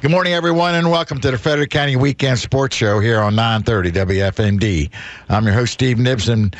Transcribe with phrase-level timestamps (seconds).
[0.00, 3.90] Good morning, everyone, and welcome to the Frederick County Weekend Sports Show here on 930
[3.90, 4.90] WFMD.
[5.28, 6.52] I'm your host, Steve Nibson.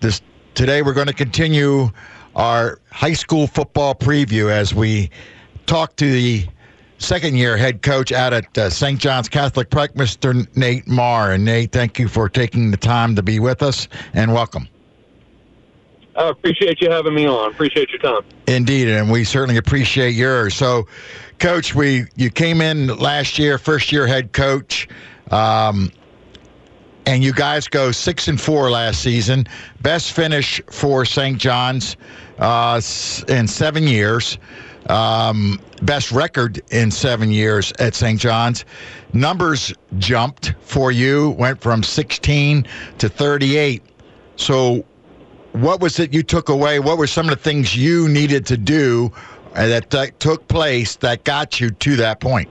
[0.00, 0.20] This
[0.52, 1.88] today we're going to continue
[2.36, 5.08] our high school football preview as we
[5.64, 6.46] talk to the
[6.98, 9.00] second year head coach out at uh, St.
[9.00, 10.46] John's Catholic Prep, Mr.
[10.54, 11.32] Nate Marr.
[11.32, 14.68] And Nate, thank you for taking the time to be with us and welcome.
[16.20, 17.50] I appreciate you having me on.
[17.50, 18.22] Appreciate your time.
[18.46, 20.54] Indeed, and we certainly appreciate yours.
[20.54, 20.86] So,
[21.38, 24.86] Coach, we you came in last year, first year head coach,
[25.30, 25.90] um,
[27.06, 29.46] and you guys go six and four last season,
[29.80, 31.38] best finish for St.
[31.38, 31.96] John's
[32.38, 32.82] uh,
[33.28, 34.36] in seven years,
[34.90, 38.20] um, best record in seven years at St.
[38.20, 38.66] John's.
[39.14, 42.66] Numbers jumped for you, went from 16
[42.98, 43.82] to 38.
[44.36, 44.84] So,
[45.52, 46.78] what was it you took away?
[46.78, 49.12] What were some of the things you needed to do
[49.54, 52.48] that, that took place that got you to that point?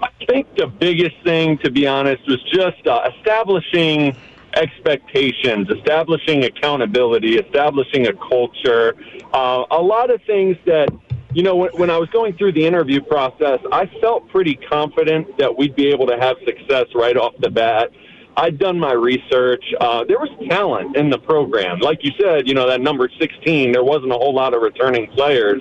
[0.00, 4.16] I think the biggest thing, to be honest, was just uh, establishing
[4.54, 8.94] expectations, establishing accountability, establishing a culture.
[9.32, 10.88] Uh, a lot of things that,
[11.32, 15.38] you know, when, when I was going through the interview process, I felt pretty confident
[15.38, 17.90] that we'd be able to have success right off the bat.
[18.38, 19.64] I'd done my research.
[19.80, 21.80] Uh, there was talent in the program.
[21.80, 25.10] Like you said, you know, that number 16, there wasn't a whole lot of returning
[25.10, 25.60] players.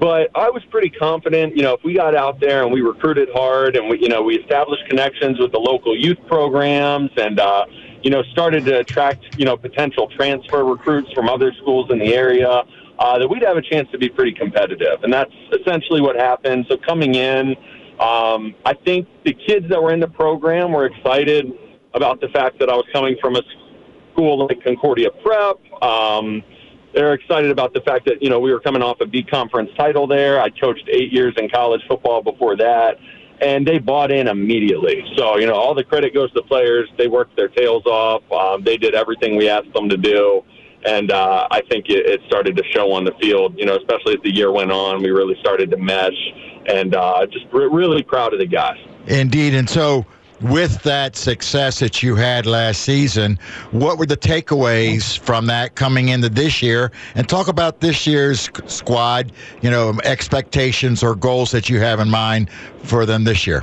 [0.00, 3.28] But I was pretty confident, you know, if we got out there and we recruited
[3.34, 7.66] hard and we, you know, we established connections with the local youth programs and, uh,
[8.02, 12.14] you know, started to attract, you know, potential transfer recruits from other schools in the
[12.14, 12.62] area,
[12.98, 15.02] uh, that we'd have a chance to be pretty competitive.
[15.02, 16.64] And that's essentially what happened.
[16.70, 17.54] So coming in,
[18.00, 21.52] um, I think the kids that were in the program were excited
[21.94, 23.42] about the fact that I was coming from a
[24.12, 25.58] school like Concordia Prep.
[25.82, 26.42] Um,
[26.94, 29.70] they're excited about the fact that you know we were coming off a B conference
[29.76, 30.40] title there.
[30.40, 32.98] I coached eight years in college football before that,
[33.40, 35.04] and they bought in immediately.
[35.16, 36.88] So you know all the credit goes to the players.
[36.98, 38.22] They worked their tails off.
[38.32, 40.42] Um, they did everything we asked them to do,
[40.84, 43.56] and uh, I think it, it started to show on the field.
[43.56, 46.32] You know, especially as the year went on, we really started to mesh,
[46.66, 48.78] and uh, just re- really proud of the guys.
[49.06, 50.04] Indeed, and so
[50.40, 53.38] with that success that you had last season,
[53.70, 56.90] what were the takeaways from that coming into this year?
[57.14, 62.08] And talk about this year's squad, you know, expectations or goals that you have in
[62.08, 62.50] mind
[62.84, 63.62] for them this year.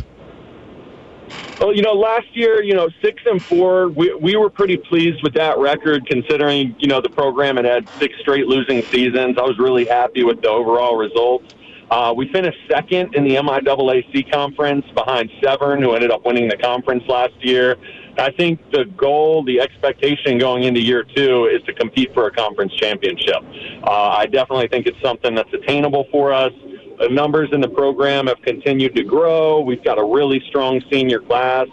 [1.60, 5.24] Well, you know, last year, you know, six and four, we, we were pretty pleased
[5.24, 9.38] with that record considering, you know, the program had had six straight losing seasons.
[9.40, 11.48] I was really happy with the overall results.
[11.90, 16.58] Uh, we finished second in the MIAAC conference behind Severn, who ended up winning the
[16.58, 17.78] conference last year.
[18.18, 22.32] I think the goal, the expectation going into year two is to compete for a
[22.32, 23.38] conference championship.
[23.84, 26.52] Uh, I definitely think it's something that's attainable for us.
[27.00, 29.62] The numbers in the program have continued to grow.
[29.62, 31.68] We've got a really strong senior class.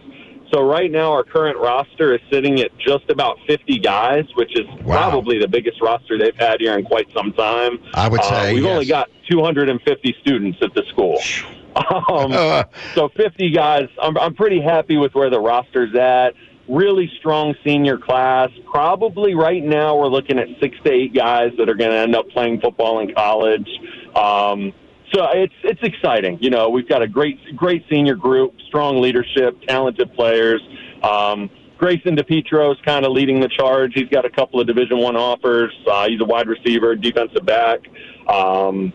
[0.54, 4.64] So right now, our current roster is sitting at just about 50 guys, which is
[4.84, 5.10] wow.
[5.10, 7.80] probably the biggest roster they've had here in quite some time.
[7.92, 8.72] I would say uh, we've yes.
[8.72, 11.18] only got 250 students at the school.
[11.74, 12.64] Um,
[12.94, 13.88] so 50 guys.
[14.00, 16.34] I'm, I'm pretty happy with where the roster's at.
[16.68, 18.50] Really strong senior class.
[18.70, 22.14] Probably right now we're looking at six to eight guys that are going to end
[22.14, 23.68] up playing football in college.
[24.14, 24.72] Um,
[25.14, 26.38] so it's it's exciting.
[26.40, 30.60] You know, we've got a great great senior group, strong leadership, talented players.
[31.02, 33.92] Um, Grayson DePietro is kind of leading the charge.
[33.94, 35.72] He's got a couple of Division One offers.
[35.90, 37.80] Uh, he's a wide receiver, defensive back.
[38.28, 38.92] Um,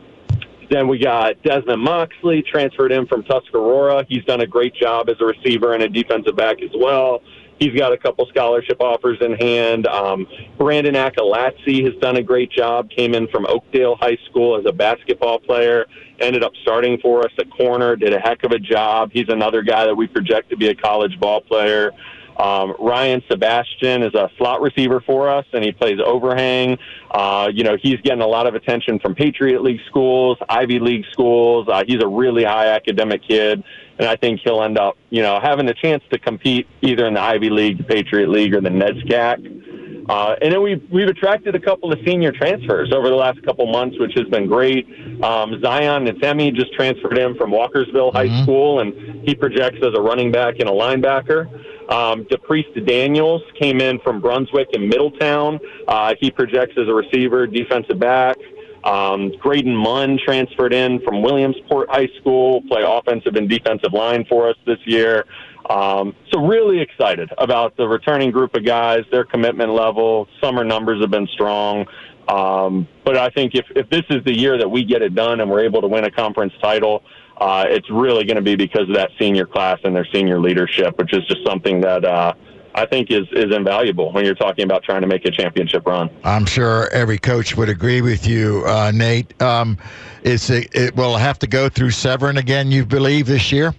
[0.70, 4.06] then we got Desmond Moxley transferred in from Tuscarora.
[4.08, 7.22] He's done a great job as a receiver and a defensive back as well.
[7.60, 9.86] He's got a couple scholarship offers in hand.
[9.88, 10.26] Um,
[10.58, 12.90] Brandon Akalatsi has done a great job.
[12.90, 15.86] Came in from Oakdale High School as a basketball player.
[16.22, 17.98] Ended up starting for us at corner.
[17.98, 19.12] Did a heck of a job.
[19.12, 21.92] He's another guy that we project to be a college ball player.
[22.40, 26.78] Um, Ryan Sebastian is a slot receiver for us, and he plays overhang.
[27.12, 31.06] Uh, you know, he's getting a lot of attention from Patriot League schools, Ivy League
[31.12, 31.68] schools.
[31.70, 33.64] Uh, he's a really high academic kid
[34.00, 37.14] and I think he'll end up, you know, having a chance to compete either in
[37.14, 40.08] the Ivy League, Patriot League, or the NESCAC.
[40.10, 43.68] Uh, and then we've we've attracted a couple of senior transfers over the last couple
[43.72, 44.88] months, which has been great.
[45.22, 48.44] Um, Zion Natemi just transferred in from Walkersville High mm-hmm.
[48.44, 51.46] School, and he projects as a running back and a linebacker.
[51.90, 55.60] Um, DePriest Daniels came in from Brunswick and Middletown.
[55.88, 58.38] Uh, he projects as a receiver, defensive back.
[58.84, 64.50] Um, Graydon Munn transferred in from Williamsport High School, play offensive and defensive line for
[64.50, 65.26] us this year.
[65.70, 70.28] Um, so really excited about the returning group of guys, their commitment level.
[70.42, 71.86] Summer numbers have been strong.
[72.28, 75.42] Um, but I think if, if this is the year that we get it done
[75.42, 77.04] and we're able to win a conference title,
[77.40, 80.98] uh, it's really going to be because of that senior class and their senior leadership,
[80.98, 82.34] which is just something that uh,
[82.76, 86.10] I think is is invaluable when you're talking about trying to make a championship run.
[86.24, 89.42] I'm sure every coach would agree with you, uh, Nate.
[89.42, 89.78] Um,
[90.24, 92.72] is it, it will have to go through Severn again?
[92.72, 93.74] You believe this year?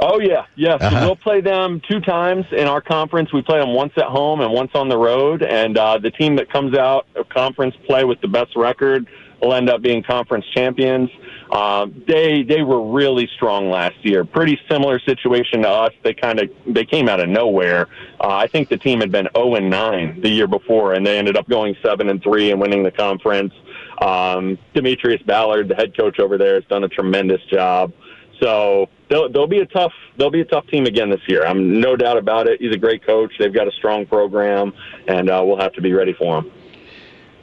[0.00, 0.78] Oh yeah, yeah.
[0.78, 1.00] So uh-huh.
[1.06, 3.32] we'll play them two times in our conference.
[3.32, 5.42] We play them once at home and once on the road.
[5.42, 9.08] And uh, the team that comes out of conference play with the best record
[9.44, 11.10] will end up being conference champions.
[11.50, 14.24] Uh, they they were really strong last year.
[14.24, 15.92] Pretty similar situation to us.
[16.02, 17.88] They kind of they came out of nowhere.
[18.20, 21.18] Uh, I think the team had been 0 and 9 the year before, and they
[21.18, 23.52] ended up going 7 and 3 and winning the conference.
[24.00, 27.92] Um, Demetrius Ballard, the head coach over there, has done a tremendous job.
[28.40, 31.46] So they'll, they'll be a tough they'll be a tough team again this year.
[31.46, 32.60] I'm no doubt about it.
[32.60, 33.32] He's a great coach.
[33.38, 34.72] They've got a strong program,
[35.06, 36.50] and uh, we'll have to be ready for him.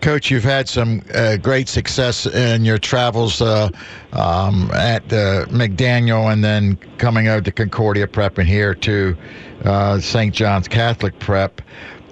[0.02, 3.70] Coach, you've had some uh, great success in your travels uh,
[4.14, 9.16] um, at uh, McDaniel and then coming over to Concordia Prep and here to
[9.64, 10.34] uh, St.
[10.34, 11.62] John's Catholic Prep.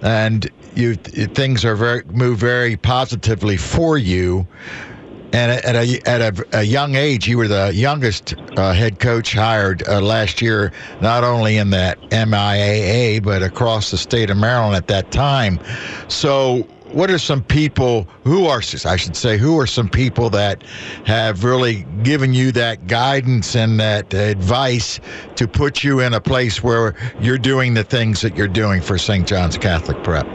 [0.02, 4.48] And you things are very move very positively for you.
[5.32, 9.34] And at a, at a, a, young age, you were the youngest uh, head coach
[9.34, 10.72] hired uh, last year,
[11.02, 15.60] not only in that MIAA, but across the state of Maryland at that time.
[16.08, 20.64] So, what are some people who are I should say who are some people that
[21.06, 25.00] have really given you that guidance and that advice
[25.36, 28.98] to put you in a place where you're doing the things that you're doing for
[28.98, 29.28] St.
[29.28, 30.28] John's Catholic Prep?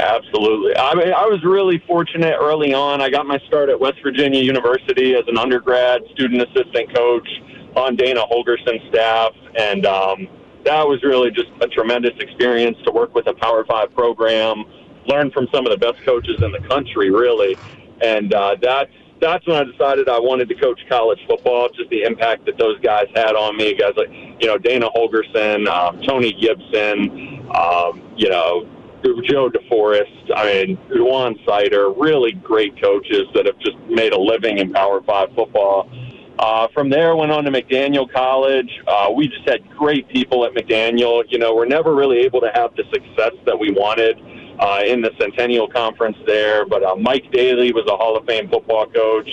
[0.00, 0.76] Absolutely.
[0.76, 3.00] I mean, I was really fortunate early on.
[3.00, 7.28] I got my start at West Virginia University as an undergrad student assistant coach
[7.76, 10.28] on Dana Holgorsen's staff, and um,
[10.64, 14.64] that was really just a tremendous experience to work with a Power Five program
[15.06, 17.56] learn from some of the best coaches in the country, really.
[18.00, 18.90] And uh, that's
[19.22, 21.68] that's when I decided I wanted to coach college football.
[21.68, 25.68] Just the impact that those guys had on me, guys like you know Dana Holgorsen,
[25.68, 28.68] um, Tony Gibson, um, you know
[29.24, 30.32] Joe DeForest.
[30.34, 35.00] I mean Juwan Sider, really great coaches that have just made a living in Power
[35.02, 35.88] Five football.
[36.38, 38.70] Uh, from there, went on to McDaniel College.
[38.88, 41.22] Uh, we just had great people at McDaniel.
[41.28, 44.18] You know, we're never really able to have the success that we wanted
[44.58, 46.66] uh, in the Centennial Conference there.
[46.66, 49.28] But uh, Mike Daly was a Hall of Fame football coach,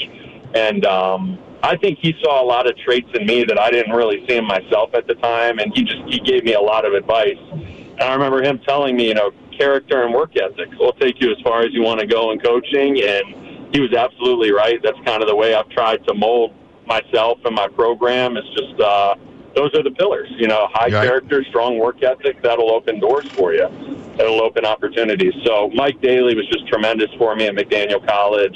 [0.54, 3.94] and um, I think he saw a lot of traits in me that I didn't
[3.94, 6.86] really see in myself at the time, and he just he gave me a lot
[6.86, 7.38] of advice.
[7.52, 11.32] And I remember him telling me, you know, character and work ethic will take you
[11.32, 14.82] as far as you want to go in coaching, and he was absolutely right.
[14.82, 16.54] That's kind of the way I've tried to mold
[16.86, 18.38] myself and my program.
[18.38, 19.16] It's just uh,
[19.56, 20.30] those are the pillars.
[20.38, 21.06] You know, high right.
[21.06, 22.42] character, strong work ethic.
[22.42, 23.89] That'll open doors for you
[24.20, 25.34] it'll open opportunities.
[25.46, 28.56] So Mike Daly was just tremendous for me at McDaniel College.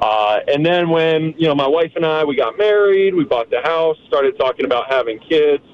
[0.00, 3.50] Uh, and then when you know my wife and I we got married, we bought
[3.50, 5.64] the house, started talking about having kids.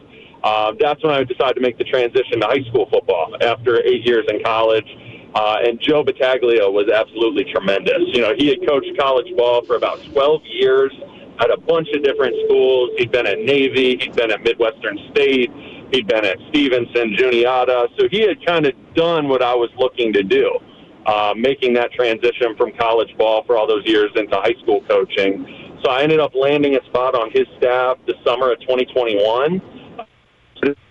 [0.42, 4.06] Uh, that's when I decided to make the transition to high school football after eight
[4.06, 4.86] years in college.
[5.34, 8.02] Uh, and Joe Battaglia was absolutely tremendous.
[8.12, 10.92] You know, he had coached college ball for about 12 years
[11.40, 12.90] at a bunch of different schools.
[12.98, 15.50] He'd been at Navy, he'd been at Midwestern State,
[15.94, 20.12] He'd been at Stevenson, Juniata, so he had kind of done what I was looking
[20.14, 20.58] to do,
[21.06, 25.78] uh, making that transition from college ball for all those years into high school coaching.
[25.84, 29.62] So I ended up landing a spot on his staff the summer of 2021.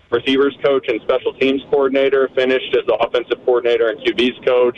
[0.10, 4.78] Receivers coach and special teams coordinator, finished as the offensive coordinator and QB's coach.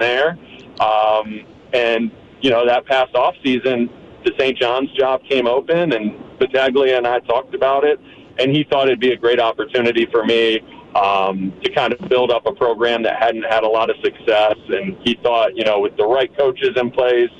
[0.00, 0.38] There,
[0.80, 3.90] um, and you know that past off season,
[4.24, 4.58] the St.
[4.58, 8.00] John's job came open, and Battaglia and I talked about it,
[8.38, 10.60] and he thought it'd be a great opportunity for me
[10.94, 14.56] um, to kind of build up a program that hadn't had a lot of success.
[14.68, 17.30] And he thought, you know, with the right coaches in place,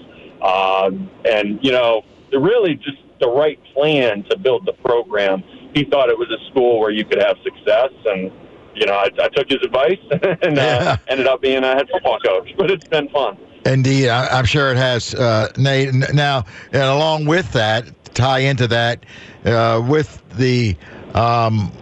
[0.43, 5.43] um, and you know, really just the right plan to build the program,
[5.75, 7.91] he thought it was a school where you could have success.
[8.07, 8.33] And
[8.75, 10.01] you know, I, I took his advice
[10.43, 12.51] and uh, ended up being a head football coach.
[12.57, 13.37] But it's been fun.
[13.65, 15.95] Indeed, I, am sure it has, uh, Nate.
[16.13, 19.05] Now, and along with that, tie into that
[19.45, 20.77] uh, with the
[21.15, 21.73] um,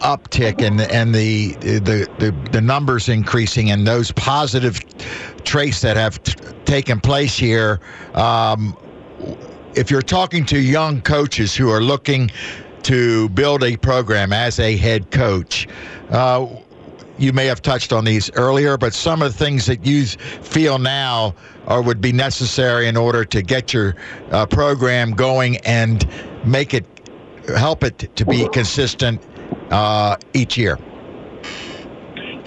[0.00, 4.80] uptick and and the, the the the numbers increasing and those positive
[5.44, 6.34] traits that have t-
[6.64, 7.80] taken place here.
[8.14, 8.76] Um,
[9.74, 12.30] if you're talking to young coaches who are looking
[12.82, 15.68] to build a program as a head coach,
[16.10, 16.46] uh,
[17.18, 20.78] you may have touched on these earlier, but some of the things that you feel
[20.78, 21.34] now
[21.66, 23.94] or would be necessary in order to get your
[24.30, 26.06] uh, program going and
[26.44, 26.84] make it
[27.56, 29.20] help it to be consistent
[29.70, 30.78] uh, each year?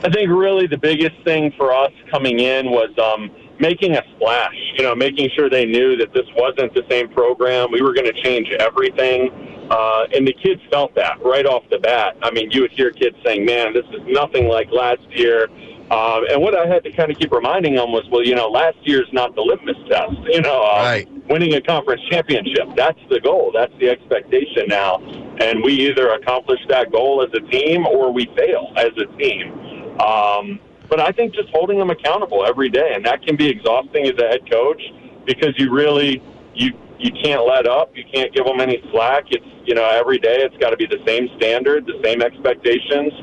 [0.02, 4.56] I think really the biggest thing for us coming in was um, making a splash,
[4.78, 7.70] you know, making sure they knew that this wasn't the same program.
[7.72, 9.30] We were going to change everything.
[9.70, 12.18] Uh, and the kids felt that right off the bat.
[12.24, 15.48] I mean, you would hear kids saying, man, this is nothing like last year.
[15.92, 18.48] Um, and what I had to kind of keep reminding them was, well, you know,
[18.48, 20.18] last year's not the litmus test.
[20.28, 21.28] You know, uh, right.
[21.28, 23.52] winning a conference championship, that's the goal.
[23.54, 24.98] That's the expectation now.
[25.40, 29.52] And we either accomplish that goal as a team or we fail as a team.
[30.00, 30.60] Um,
[30.90, 34.18] but I think just holding them accountable every day, and that can be exhausting as
[34.20, 34.82] a head coach
[35.26, 36.22] because you really
[36.56, 37.96] you you can't let up.
[37.96, 39.25] You can't give them any slack.
[39.32, 43.13] It's you know every day it's got to be the same standard, the same expectations.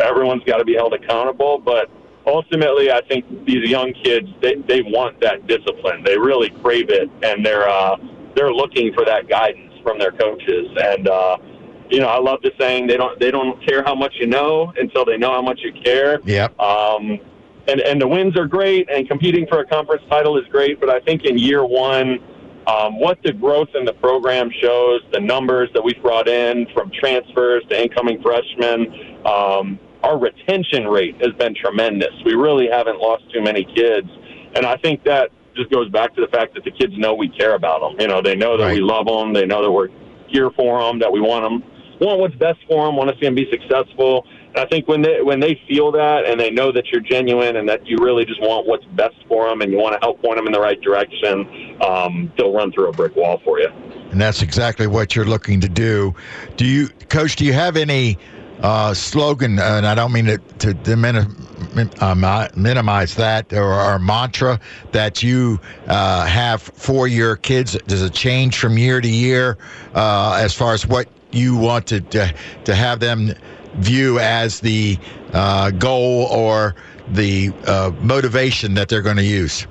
[0.00, 1.90] Everyone's got to be held accountable, but
[2.26, 6.02] ultimately, I think these young kids they they want that discipline.
[6.04, 7.96] They really crave it, and they're uh,
[8.36, 10.66] they're looking for that guidance from their coaches.
[10.76, 11.36] And uh,
[11.90, 14.72] you know, I love the saying they don't they don't care how much you know
[14.76, 16.20] until they know how much you care.
[16.24, 16.58] Yep.
[16.60, 17.18] Um,
[17.66, 20.80] and and the wins are great, and competing for a conference title is great.
[20.80, 22.18] But I think in year one,
[22.66, 26.90] um, what the growth in the program shows, the numbers that we've brought in from
[26.90, 32.12] transfers to incoming freshmen, um, our retention rate has been tremendous.
[32.24, 34.08] We really haven't lost too many kids,
[34.54, 37.28] and I think that just goes back to the fact that the kids know we
[37.28, 38.00] care about them.
[38.00, 38.74] You know, they know that Right.
[38.74, 39.32] we love them.
[39.32, 39.88] They know that we're
[40.26, 40.98] here for them.
[40.98, 41.62] That we want them,
[42.00, 42.96] want what's best for them.
[42.96, 44.26] Want to see them be successful.
[44.56, 47.68] I think when they when they feel that and they know that you're genuine and
[47.68, 50.36] that you really just want what's best for them and you want to help point
[50.36, 53.68] them in the right direction, um, they'll run through a brick wall for you.
[54.10, 56.14] And that's exactly what you're looking to do.
[56.56, 57.34] Do you, Coach?
[57.36, 58.16] Do you have any
[58.60, 59.58] uh, slogan?
[59.58, 64.60] And I don't mean to, to uh, minimize that or, or mantra
[64.92, 65.58] that you
[65.88, 67.76] uh, have for your kids.
[67.88, 69.58] Does it change from year to year
[69.94, 72.32] uh, as far as what you want to to,
[72.64, 73.32] to have them
[73.76, 74.98] view as the
[75.32, 76.74] uh, goal or
[77.08, 79.66] the uh, motivation that they're going to use?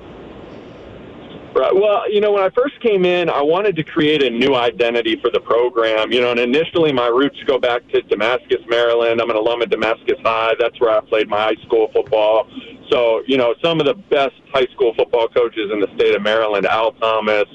[1.56, 1.74] Right.
[1.74, 5.20] Well, you know, when I first came in, I wanted to create a new identity
[5.22, 6.12] for the program.
[6.12, 9.22] You know, and initially my roots go back to Damascus, Maryland.
[9.22, 10.54] I'm an alum of Damascus High.
[10.60, 12.50] That's where I played my high school football.
[12.90, 16.24] So, you know, some of the best high school football coaches in the state of
[16.24, 17.46] Maryland, Al Thomas,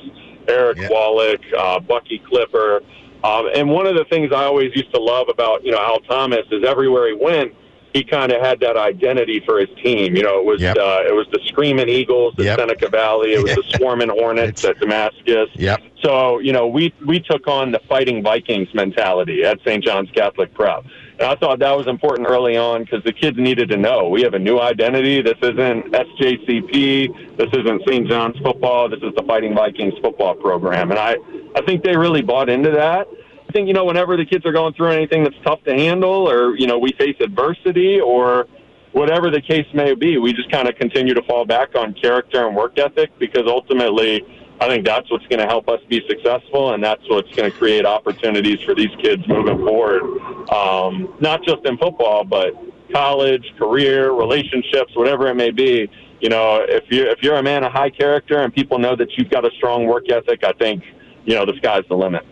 [0.47, 0.89] Eric Yeah.
[0.89, 2.83] Wallich, uh, Bucky Clipper.
[3.25, 6.01] Um, and one of the things I always used to love about, you know, Al
[6.01, 7.53] Thomas is everywhere he went,
[7.95, 10.15] he kind of had that identity for his team.
[10.15, 10.77] You know, it was Yep.
[10.77, 12.59] uh, it was the Screaming Eagles at Yep.
[12.59, 13.33] Seneca Valley.
[13.33, 15.49] It was the Swarming Hornets at Damascus.
[15.55, 15.81] Yep.
[16.05, 19.83] So, you know, we we took on the fighting Vikings mentality at St.
[19.83, 20.85] John's Catholic Prep.
[21.19, 24.23] And I thought that was important early on because the kids needed to know we
[24.23, 25.21] have a new identity.
[25.21, 27.37] This isn't SJCP.
[27.37, 28.07] This isn't St.
[28.09, 28.89] John's football.
[28.89, 30.91] This is the Fighting Vikings football program.
[30.91, 31.17] And I,
[31.57, 33.09] I think they really bought into that.
[33.49, 36.31] I think, you know, whenever the kids are going through anything that's tough to handle
[36.31, 38.47] or, you know, we face adversity or
[38.93, 42.47] whatever the case may be, we just kind of continue to fall back on character
[42.47, 44.25] and work ethic because ultimately
[44.61, 47.57] I think that's what's going to help us be successful and that's what's going to
[47.57, 50.03] create opportunities for these kids moving forward.
[50.51, 52.55] Um, not just in football, but
[52.93, 55.89] college, career, relationships, whatever it may be.
[56.21, 59.17] You know, if you if you're a man of high character and people know that
[59.17, 60.83] you've got a strong work ethic, I think,
[61.25, 62.25] you know, the sky's the limit.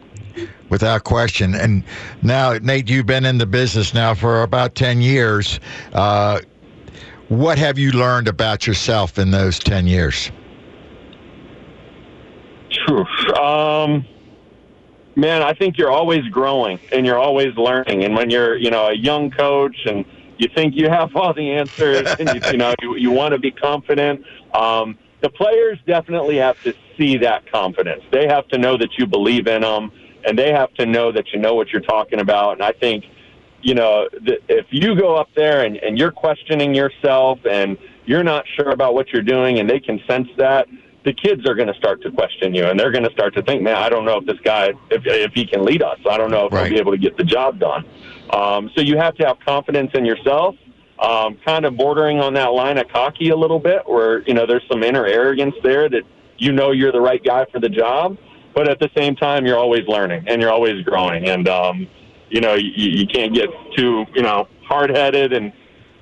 [0.69, 1.55] Without question.
[1.55, 1.85] And
[2.23, 5.61] now, Nate, you've been in the business now for about 10 years.
[5.93, 6.41] Uh,
[7.29, 10.31] what have you learned about yourself in those 10 years?
[13.47, 14.05] Um,
[15.15, 18.05] man, I think you're always growing and you're always learning.
[18.05, 20.05] And when you're, you know, a young coach and
[20.39, 23.39] you think you have all the answers and you, you know, you, you want to
[23.39, 28.03] be confident, um, the players definitely have to see that confidence.
[28.13, 29.93] They have to know that you believe in them
[30.27, 32.55] and they have to know that you know what you're talking about.
[32.55, 33.05] And I think,
[33.63, 38.25] you know, th- if you go up there and, and you're questioning yourself and you're
[38.25, 40.67] not sure about what you're doing and they can sense that,
[41.07, 43.43] the kids are going to start to question you and they're going to start to
[43.43, 45.99] think, man, I don't know if this guy, if, if he can lead us.
[46.11, 46.67] I don't know if Right.
[46.67, 47.87] he'll be able to get the job done.
[48.31, 50.57] Um, so you have to have confidence in yourself,
[50.99, 54.47] um, kind of bordering on that line of cocky a little bit where, you know,
[54.47, 56.03] there's some inner arrogance there that
[56.39, 58.19] you know you're the right guy for the job.
[58.53, 61.29] But at the same time, you're always learning and you're always growing.
[61.29, 61.87] And, um,
[62.31, 65.53] you know, you, you can't get too, you know, hard headed and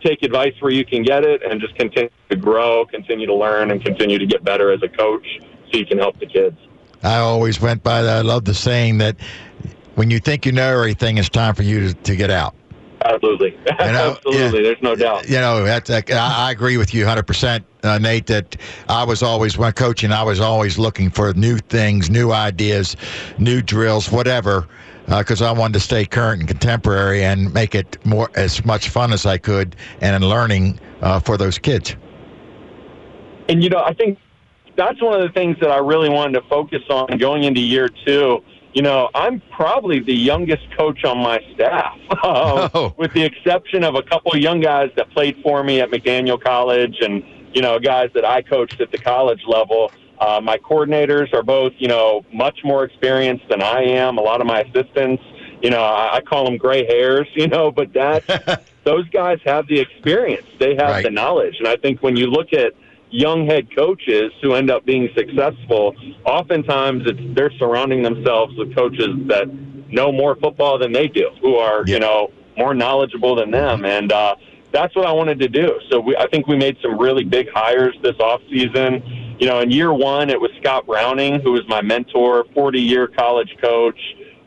[0.03, 3.71] take advice where you can get it and just continue to grow, continue to learn,
[3.71, 5.27] and continue to get better as a coach
[5.71, 6.57] so you can help the kids.
[7.03, 8.17] I always went by that.
[8.17, 9.17] I love the saying that
[9.95, 12.55] when you think you know everything, it's time for you to, to get out.
[13.05, 13.51] Absolutely.
[13.79, 14.41] know, Absolutely.
[14.41, 14.51] yeah.
[14.51, 15.29] There's no doubt.
[15.29, 18.57] You know, that's I, I agree with you 100%, uh, Nate, that
[18.89, 22.97] I was always, when coaching, I was always looking for new things, new ideas,
[23.39, 24.67] new drills, whatever,
[25.07, 29.13] because I wanted to stay current and contemporary and make it more as much fun
[29.13, 31.97] as I could and in learning uh, for those kids.
[33.49, 34.19] And you know, I think
[34.77, 37.89] that's one of the things that I really wanted to focus on going into year
[38.07, 38.43] two.
[38.73, 42.95] You know, I'm probably the youngest coach on my staff, um, oh.
[42.97, 46.43] with the exception of a couple of young guys that played for me at McDaniel
[46.43, 47.23] College and,
[47.55, 49.93] you know, guys that I coached at the college level.
[50.19, 54.19] Uh, my coordinators are both, you know, much more experienced than I am.
[54.19, 55.23] A lot of my assistants,
[55.63, 59.69] you know, I, I call them gray hairs, you know, but that those guys have
[59.69, 60.47] the experience.
[60.59, 61.05] They have right.
[61.05, 61.57] the knowledge.
[61.61, 62.73] And I think when you look at
[63.15, 65.95] young head coaches who end up being successful,
[66.25, 69.47] oftentimes it's they're surrounding themselves with coaches that
[69.89, 71.95] know more football than they do, who are, yeah.
[71.95, 73.85] you know, more knowledgeable than them.
[73.85, 74.35] And uh,
[74.73, 75.79] that's what I wanted to do.
[75.91, 79.37] So we, I think we made some really big hires this off season.
[79.39, 83.07] You know, in year one, it was Scott Browning, who was my mentor, 40 year
[83.07, 83.99] college coach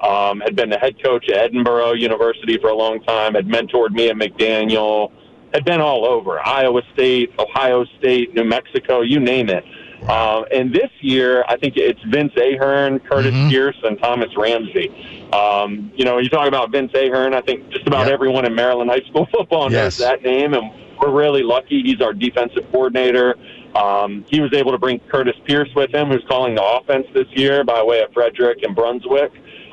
[0.02, 3.92] um, had been the head coach at Edinboro University for a long time, had mentored
[3.92, 5.12] me at McDaniel,
[5.58, 9.66] had been all over Iowa State, Ohio State, New Mexico, you name it.
[10.08, 13.50] Um, and this year, I think it's Vince Ahern, Curtis mm-hmm.
[13.50, 14.90] Pierce, and Thomas Ramsey.
[15.34, 18.14] Um, you know, you talk about Vince Ahern, I think just about yep.
[18.14, 19.98] everyone in Maryland high school football knows yes.
[19.98, 20.72] that name, and
[21.02, 21.82] we're really lucky.
[21.82, 23.36] He's our defensive coordinator.
[23.76, 27.28] Um, he was able to bring Curtis Pierce with him, who's calling the offense this
[27.32, 29.32] year by way of Frederick and Brunswick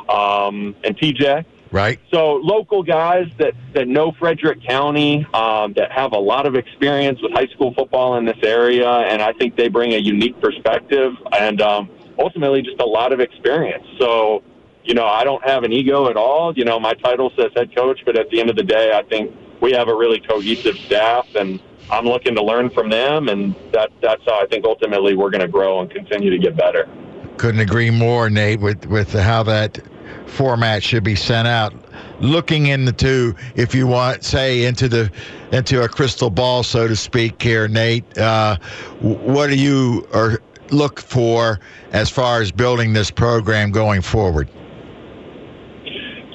[0.09, 1.45] um, and TJ.
[1.75, 1.99] Right.
[2.13, 7.21] So local guys that, that know Frederick County, um, that have a lot of experience
[7.21, 11.15] with high school football in this area, and I think they bring a unique perspective
[11.33, 13.85] and um, ultimately just a lot of experience.
[13.99, 14.45] So,
[14.85, 16.57] you know, I don't have an ego at all.
[16.57, 19.03] You know, my title says head coach, but at the end of the day, I
[19.03, 21.59] think we have a really cohesive staff, and
[21.91, 25.41] I'm looking to learn from them, and that that's how I think ultimately we're going
[25.41, 26.89] to grow and continue to get better.
[27.37, 29.81] Couldn't agree more, Nate, with with how that
[30.27, 31.75] format should be sent out
[32.21, 35.11] looking into if you want say into the
[35.53, 38.57] into a crystal ball so to speak here nate uh,
[39.01, 40.41] what do you or
[40.71, 41.61] look for
[41.93, 44.49] as far as building this program going forward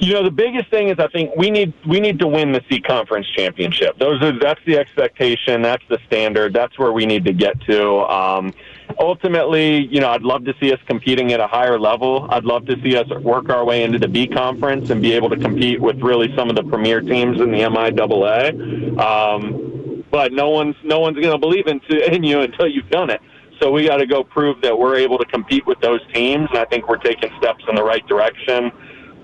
[0.00, 2.64] you know, the biggest thing is I think we need we need to win the
[2.70, 3.98] C conference championship.
[3.98, 5.60] Those are that's the expectation.
[5.60, 6.54] That's the standard.
[6.54, 7.98] That's where we need to get to.
[8.10, 8.54] Um,
[9.00, 12.28] ultimately, you know, I'd love to see us competing at a higher level.
[12.30, 15.30] I'd love to see us work our way into the B conference and be able
[15.30, 18.98] to compete with really some of the premier teams in the MIAA.
[19.00, 21.80] Um, but no one's no one's going to believe in,
[22.12, 23.20] in you until you've done it.
[23.60, 26.58] So we got to go prove that we're able to compete with those teams, and
[26.58, 28.72] I think we're taking steps in the right direction.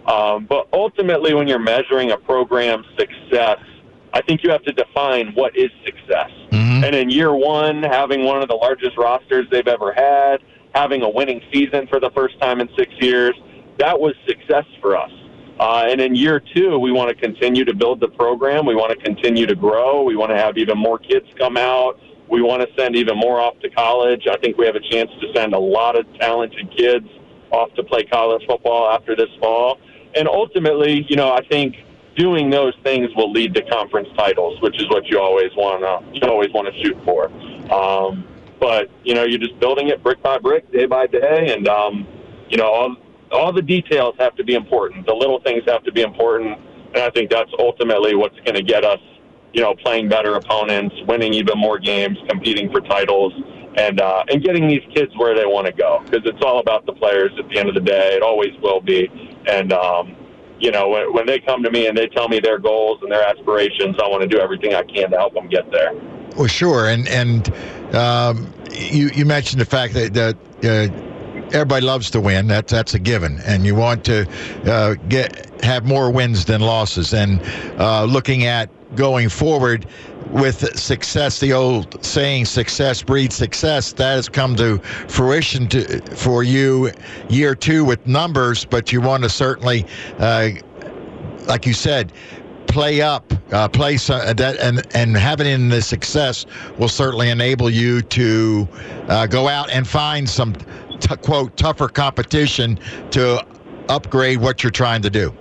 [0.06, 3.58] Um, but ultimately, when you're measuring a program's success,
[4.12, 6.30] I think you have to define what is success.
[6.52, 6.65] Mm-hmm.
[6.84, 10.38] And in year one, having one of the largest rosters they've ever had,
[10.74, 13.34] having a winning season for the first time in six years,
[13.78, 15.10] that was success for us.
[15.58, 18.66] Uh, and in year two, we want to continue to build the program.
[18.66, 20.02] We want to continue to grow.
[20.02, 21.98] We want to have even more kids come out.
[22.28, 24.26] We want to send even more off to college.
[24.30, 27.06] I think we have a chance to send a lot of talented kids
[27.50, 29.78] off to play college football after this fall
[30.16, 31.76] and ultimately, you know, I think
[32.16, 36.18] doing those things will lead to conference titles, which is what you always want to
[36.18, 37.26] you always want to shoot for.
[37.72, 38.26] Um,
[38.58, 42.06] but you know, you're just building it brick by brick, day by day, and um,
[42.48, 42.96] you know, all
[43.32, 45.06] all the details have to be important.
[45.06, 46.58] The little things have to be important,
[46.94, 49.00] and I think that's ultimately what's going to get us,
[49.52, 53.32] you know, playing better opponents, winning even more games, competing for titles,
[53.76, 56.86] and uh, and getting these kids where they want to go because it's all about
[56.86, 58.14] the players at the end of the day.
[58.14, 59.10] It always will be.
[59.46, 60.16] And um,
[60.58, 63.10] you know, when, when they come to me and they tell me their goals and
[63.10, 65.92] their aspirations, I want to do everything I can to help them get there.
[66.36, 67.52] Well, sure, and and
[67.94, 70.36] um, you you mentioned the fact that that.
[70.64, 71.02] Uh,
[71.52, 72.46] everybody loves to win.
[72.46, 74.28] That's that's a given, and you want to
[74.64, 77.14] uh, get have more wins than losses.
[77.14, 77.40] And
[77.78, 79.86] uh, looking at going forward,
[80.30, 86.42] with success, the old saying "success breeds success," that has come to fruition to, for
[86.42, 86.90] you
[87.28, 88.64] year two with numbers.
[88.64, 89.86] But you want to certainly,
[90.18, 90.50] uh,
[91.46, 92.12] like you said,
[92.66, 96.44] play up, uh, play some, uh, that, and and having in the success
[96.78, 98.68] will certainly enable you to
[99.08, 100.54] uh, go out and find some
[101.00, 102.78] t- quote tougher competition
[103.10, 103.44] to
[103.88, 105.32] upgrade what you're trying to do.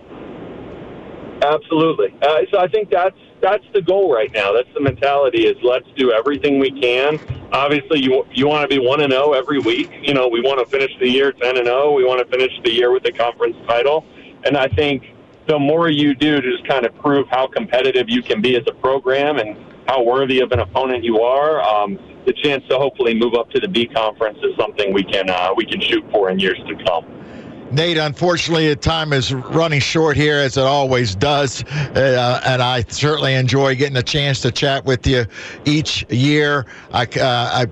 [1.41, 2.13] Absolutely.
[2.21, 4.51] Uh, so I think that's that's the goal right now.
[4.51, 7.19] That's the mentality is let's do everything we can.
[7.51, 9.91] Obviously, you you want to be one and zero oh every week.
[10.01, 11.83] You know, we want to finish the year ten and zero.
[11.83, 11.91] Oh.
[11.93, 14.03] We want to finish the year with a conference title.
[14.45, 15.03] And I think
[15.47, 18.63] the more you do to just kind of prove how competitive you can be as
[18.67, 19.55] a program and
[19.87, 23.59] how worthy of an opponent you are, um, the chance to hopefully move up to
[23.59, 26.83] the B conference is something we can uh, we can shoot for in years to
[26.83, 27.14] come.
[27.71, 31.63] Nate, unfortunately, the time is running short here, as it always does.
[31.63, 35.25] Uh, and I certainly enjoy getting a chance to chat with you
[35.65, 36.65] each year.
[36.93, 37.67] I, uh, I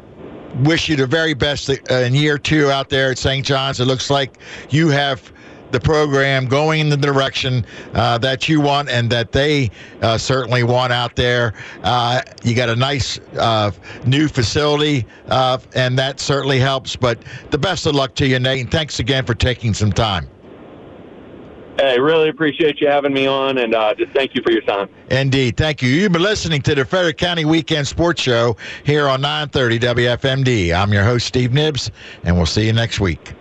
[0.64, 3.46] wish you the very best uh, in year two out there at St.
[3.46, 3.80] John's.
[3.80, 4.38] It looks like
[4.70, 5.32] you have
[5.74, 9.70] the program going in the direction uh, that you want and that they
[10.02, 11.54] uh, certainly want out there.
[11.84, 13.72] Uh, you got a nice uh,
[14.06, 16.96] new facility, uh, and that certainly helps.
[16.96, 20.30] But the best of luck to you, Nate, and thanks again for taking some time.
[21.80, 24.90] Hey, really appreciate you having me on, and uh, just thank you for your time.
[25.10, 25.90] Indeed, thank you.
[25.90, 30.76] You've been listening to the Frederick County Weekend Sports Show here on 930 WFMD.
[30.76, 31.90] I'm your host, Steve Nibbs,
[32.24, 33.34] and we'll see you next week.